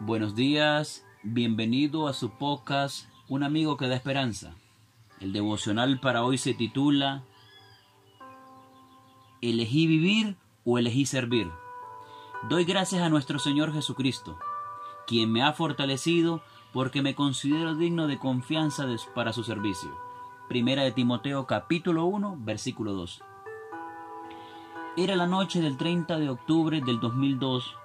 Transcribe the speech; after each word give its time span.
Buenos 0.00 0.34
días, 0.34 1.06
bienvenido 1.22 2.06
a 2.06 2.12
su 2.12 2.28
podcast 2.28 3.08
Un 3.28 3.42
amigo 3.42 3.78
que 3.78 3.88
da 3.88 3.96
esperanza. 3.96 4.54
El 5.20 5.32
devocional 5.32 6.00
para 6.00 6.22
hoy 6.22 6.36
se 6.36 6.52
titula 6.52 7.24
¿Elegí 9.40 9.86
vivir 9.86 10.36
o 10.66 10.76
elegí 10.76 11.06
servir? 11.06 11.50
Doy 12.50 12.66
gracias 12.66 13.00
a 13.00 13.08
nuestro 13.08 13.38
Señor 13.38 13.72
Jesucristo, 13.72 14.38
quien 15.06 15.32
me 15.32 15.42
ha 15.42 15.54
fortalecido 15.54 16.42
porque 16.74 17.00
me 17.00 17.14
considero 17.14 17.74
digno 17.74 18.06
de 18.06 18.18
confianza 18.18 18.84
para 19.14 19.32
su 19.32 19.44
servicio. 19.44 19.96
Primera 20.46 20.82
de 20.82 20.92
Timoteo 20.92 21.46
capítulo 21.46 22.04
1, 22.04 22.36
versículo 22.40 22.92
2. 22.92 23.22
Era 24.98 25.16
la 25.16 25.26
noche 25.26 25.62
del 25.62 25.78
30 25.78 26.18
de 26.18 26.28
octubre 26.28 26.82
del 26.82 27.00
2002 27.00 27.76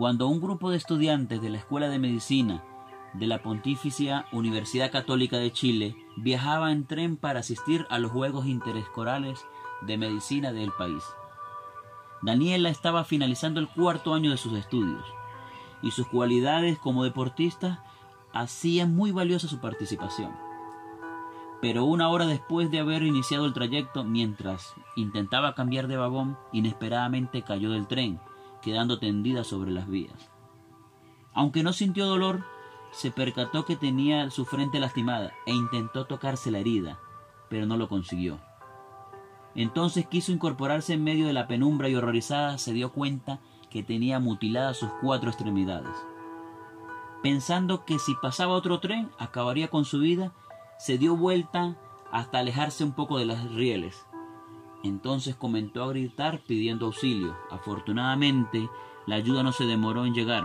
cuando 0.00 0.28
un 0.28 0.40
grupo 0.40 0.70
de 0.70 0.78
estudiantes 0.78 1.42
de 1.42 1.50
la 1.50 1.58
Escuela 1.58 1.90
de 1.90 1.98
Medicina 1.98 2.64
de 3.12 3.26
la 3.26 3.42
Pontificia 3.42 4.24
Universidad 4.32 4.90
Católica 4.90 5.36
de 5.36 5.52
Chile 5.52 5.94
viajaba 6.16 6.72
en 6.72 6.86
tren 6.86 7.18
para 7.18 7.40
asistir 7.40 7.86
a 7.90 7.98
los 7.98 8.10
Juegos 8.10 8.46
Interescorales 8.46 9.44
de 9.82 9.98
Medicina 9.98 10.52
del 10.52 10.72
país. 10.72 11.04
Daniela 12.22 12.70
estaba 12.70 13.04
finalizando 13.04 13.60
el 13.60 13.68
cuarto 13.68 14.14
año 14.14 14.30
de 14.30 14.38
sus 14.38 14.54
estudios 14.54 15.04
y 15.82 15.90
sus 15.90 16.06
cualidades 16.06 16.78
como 16.78 17.04
deportista 17.04 17.84
hacían 18.32 18.96
muy 18.96 19.12
valiosa 19.12 19.48
su 19.48 19.60
participación. 19.60 20.32
Pero 21.60 21.84
una 21.84 22.08
hora 22.08 22.24
después 22.24 22.70
de 22.70 22.78
haber 22.78 23.02
iniciado 23.02 23.44
el 23.44 23.52
trayecto, 23.52 24.02
mientras 24.02 24.72
intentaba 24.96 25.54
cambiar 25.54 25.88
de 25.88 25.98
vagón, 25.98 26.38
inesperadamente 26.52 27.42
cayó 27.42 27.72
del 27.72 27.86
tren 27.86 28.18
quedando 28.62 28.98
tendida 28.98 29.44
sobre 29.44 29.70
las 29.70 29.88
vías. 29.88 30.30
Aunque 31.32 31.62
no 31.62 31.72
sintió 31.72 32.06
dolor, 32.06 32.44
se 32.92 33.10
percató 33.10 33.64
que 33.64 33.76
tenía 33.76 34.30
su 34.30 34.44
frente 34.44 34.80
lastimada 34.80 35.32
e 35.46 35.52
intentó 35.52 36.06
tocarse 36.06 36.50
la 36.50 36.58
herida, 36.58 36.98
pero 37.48 37.66
no 37.66 37.76
lo 37.76 37.88
consiguió. 37.88 38.40
Entonces 39.54 40.06
quiso 40.06 40.32
incorporarse 40.32 40.94
en 40.94 41.04
medio 41.04 41.26
de 41.26 41.32
la 41.32 41.48
penumbra 41.48 41.88
y 41.88 41.94
horrorizada 41.94 42.58
se 42.58 42.72
dio 42.72 42.92
cuenta 42.92 43.40
que 43.68 43.82
tenía 43.82 44.18
mutiladas 44.18 44.76
sus 44.76 44.90
cuatro 45.00 45.30
extremidades. 45.30 45.94
Pensando 47.22 47.84
que 47.84 47.98
si 47.98 48.14
pasaba 48.14 48.54
otro 48.54 48.80
tren 48.80 49.10
acabaría 49.18 49.68
con 49.68 49.84
su 49.84 50.00
vida, 50.00 50.32
se 50.78 50.98
dio 50.98 51.16
vuelta 51.16 51.76
hasta 52.10 52.38
alejarse 52.38 52.82
un 52.82 52.92
poco 52.92 53.18
de 53.18 53.26
las 53.26 53.50
rieles 53.52 54.06
entonces 54.82 55.36
comenzó 55.36 55.84
a 55.84 55.88
gritar 55.88 56.40
pidiendo 56.46 56.86
auxilio. 56.86 57.36
Afortunadamente, 57.50 58.68
la 59.06 59.16
ayuda 59.16 59.42
no 59.42 59.52
se 59.52 59.64
demoró 59.64 60.06
en 60.06 60.14
llegar. 60.14 60.44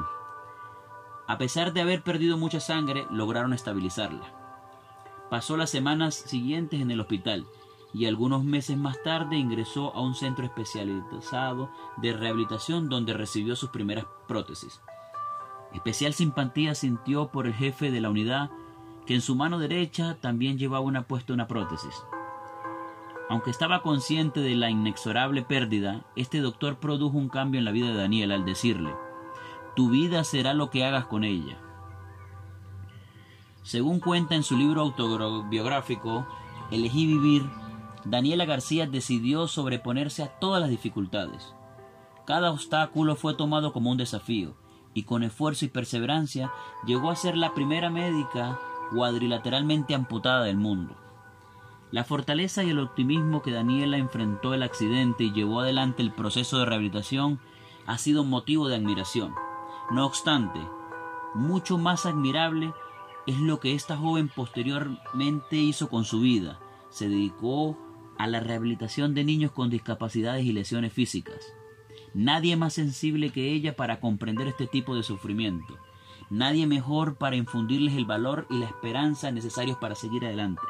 A 1.27 1.37
pesar 1.37 1.73
de 1.73 1.81
haber 1.81 2.03
perdido 2.03 2.37
mucha 2.37 2.59
sangre, 2.59 3.05
lograron 3.09 3.53
estabilizarla. 3.53 4.33
Pasó 5.29 5.57
las 5.57 5.69
semanas 5.69 6.15
siguientes 6.15 6.81
en 6.81 6.91
el 6.91 6.99
hospital 6.99 7.45
y 7.93 8.05
algunos 8.05 8.43
meses 8.43 8.77
más 8.77 9.01
tarde 9.03 9.37
ingresó 9.37 9.95
a 9.95 10.01
un 10.01 10.15
centro 10.15 10.45
especializado 10.45 11.69
de 11.97 12.13
rehabilitación 12.13 12.89
donde 12.89 13.13
recibió 13.13 13.55
sus 13.55 13.69
primeras 13.69 14.05
prótesis. 14.27 14.81
Especial 15.73 16.13
simpatía 16.13 16.75
sintió 16.75 17.29
por 17.29 17.47
el 17.47 17.53
jefe 17.53 17.91
de 17.91 18.01
la 18.01 18.09
unidad 18.09 18.51
que 19.05 19.15
en 19.15 19.21
su 19.21 19.35
mano 19.35 19.59
derecha 19.59 20.17
también 20.19 20.57
llevaba 20.57 20.81
una 20.81 21.07
puesta 21.07 21.33
una 21.33 21.47
prótesis. 21.47 22.05
Aunque 23.29 23.49
estaba 23.49 23.81
consciente 23.81 24.39
de 24.39 24.55
la 24.55 24.69
inexorable 24.69 25.41
pérdida, 25.41 26.05
este 26.15 26.41
doctor 26.41 26.77
produjo 26.77 27.17
un 27.17 27.29
cambio 27.29 27.59
en 27.59 27.65
la 27.65 27.71
vida 27.71 27.87
de 27.87 27.95
Daniel 27.95 28.31
al 28.31 28.45
decirle, 28.45 28.93
tu 29.75 29.89
vida 29.89 30.23
será 30.23 30.53
lo 30.53 30.69
que 30.69 30.85
hagas 30.85 31.05
con 31.05 31.23
ella. 31.23 31.57
Según 33.63 33.99
cuenta 33.99 34.35
en 34.35 34.43
su 34.43 34.55
libro 34.55 34.81
autobiográfico, 34.81 36.25
Elegí 36.71 37.07
vivir, 37.07 37.43
Daniela 38.05 38.45
García 38.45 38.87
decidió 38.87 39.47
sobreponerse 39.47 40.23
a 40.23 40.39
todas 40.39 40.61
las 40.61 40.69
dificultades. 40.69 41.53
Cada 42.25 42.51
obstáculo 42.51 43.15
fue 43.15 43.33
tomado 43.33 43.73
como 43.73 43.91
un 43.91 43.97
desafío, 43.97 44.55
y 44.93 45.03
con 45.03 45.23
esfuerzo 45.23 45.65
y 45.65 45.67
perseverancia 45.67 46.51
llegó 46.85 47.11
a 47.11 47.15
ser 47.15 47.35
la 47.35 47.53
primera 47.53 47.89
médica 47.89 48.59
cuadrilateralmente 48.91 49.93
amputada 49.93 50.43
del 50.43 50.57
mundo. 50.57 50.95
La 51.91 52.03
fortaleza 52.03 52.63
y 52.63 52.71
el 52.71 52.79
optimismo 52.79 53.41
que 53.41 53.51
Daniela 53.51 53.97
enfrentó 53.97 54.53
el 54.53 54.63
accidente 54.63 55.23
y 55.23 55.33
llevó 55.33 55.61
adelante 55.61 56.01
el 56.01 56.11
proceso 56.11 56.57
de 56.57 56.65
rehabilitación 56.65 57.39
ha 57.85 57.97
sido 57.97 58.23
motivo 58.23 58.67
de 58.67 58.75
admiración. 58.75 59.33
No 59.91 60.05
obstante, 60.05 60.59
mucho 61.35 61.77
más 61.77 62.05
admirable 62.05 62.73
es 63.27 63.39
lo 63.39 63.59
que 63.59 63.75
esta 63.75 63.97
joven 63.97 64.29
posteriormente 64.29 65.57
hizo 65.57 65.89
con 65.89 66.05
su 66.05 66.21
vida. 66.21 66.59
Se 66.89 67.07
dedicó 67.07 67.77
a 68.17 68.27
la 68.27 68.39
rehabilitación 68.39 69.13
de 69.13 69.23
niños 69.23 69.51
con 69.51 69.69
discapacidades 69.69 70.45
y 70.45 70.53
lesiones 70.53 70.93
físicas. 70.93 71.53
Nadie 72.13 72.55
más 72.55 72.73
sensible 72.73 73.31
que 73.31 73.51
ella 73.51 73.75
para 73.75 73.99
comprender 73.99 74.47
este 74.47 74.67
tipo 74.67 74.95
de 74.95 75.03
sufrimiento. 75.03 75.77
Nadie 76.29 76.65
mejor 76.65 77.17
para 77.17 77.35
infundirles 77.35 77.95
el 77.95 78.05
valor 78.05 78.47
y 78.49 78.57
la 78.57 78.65
esperanza 78.65 79.31
necesarios 79.31 79.77
para 79.77 79.95
seguir 79.95 80.25
adelante. 80.25 80.61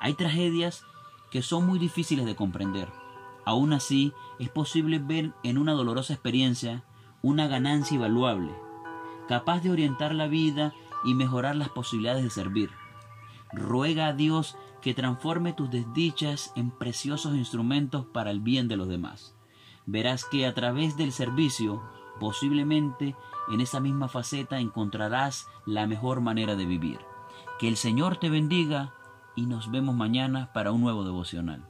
Hay 0.00 0.14
tragedias 0.14 0.84
que 1.30 1.42
son 1.42 1.66
muy 1.66 1.78
difíciles 1.78 2.26
de 2.26 2.36
comprender. 2.36 2.88
Aún 3.44 3.72
así, 3.72 4.12
es 4.38 4.48
posible 4.48 4.98
ver 4.98 5.32
en 5.42 5.58
una 5.58 5.72
dolorosa 5.72 6.12
experiencia 6.12 6.84
una 7.22 7.48
ganancia 7.48 7.96
invaluable, 7.96 8.52
capaz 9.26 9.60
de 9.60 9.70
orientar 9.70 10.14
la 10.14 10.28
vida 10.28 10.72
y 11.04 11.14
mejorar 11.14 11.56
las 11.56 11.68
posibilidades 11.68 12.22
de 12.22 12.30
servir. 12.30 12.70
Ruega 13.52 14.08
a 14.08 14.12
Dios 14.12 14.56
que 14.82 14.94
transforme 14.94 15.52
tus 15.52 15.70
desdichas 15.70 16.52
en 16.54 16.70
preciosos 16.70 17.34
instrumentos 17.34 18.06
para 18.06 18.30
el 18.30 18.40
bien 18.40 18.68
de 18.68 18.76
los 18.76 18.88
demás. 18.88 19.34
Verás 19.86 20.24
que 20.24 20.46
a 20.46 20.54
través 20.54 20.96
del 20.96 21.12
servicio, 21.12 21.82
posiblemente 22.20 23.16
en 23.50 23.60
esa 23.60 23.80
misma 23.80 24.08
faceta 24.08 24.60
encontrarás 24.60 25.48
la 25.66 25.86
mejor 25.86 26.20
manera 26.20 26.54
de 26.54 26.66
vivir. 26.66 26.98
Que 27.58 27.68
el 27.68 27.76
Señor 27.76 28.18
te 28.18 28.28
bendiga 28.28 28.94
y 29.38 29.46
nos 29.46 29.70
vemos 29.70 29.94
mañana 29.94 30.50
para 30.52 30.72
un 30.72 30.80
nuevo 30.80 31.04
devocional. 31.04 31.62